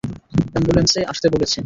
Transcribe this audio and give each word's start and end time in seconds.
অ্যাম্বুলেন্সে 0.51 1.01
আসতে 1.03 1.27
বলেছি। 1.29 1.59